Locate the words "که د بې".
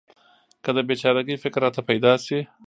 0.63-0.95